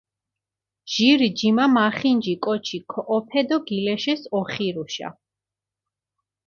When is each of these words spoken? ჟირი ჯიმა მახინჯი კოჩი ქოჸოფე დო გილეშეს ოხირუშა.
ჟირი 0.91 1.29
ჯიმა 1.37 1.65
მახინჯი 1.75 2.33
კოჩი 2.43 2.77
ქოჸოფე 2.91 3.41
დო 3.47 3.57
გილეშეს 3.67 4.21
ოხირუშა. 4.37 5.09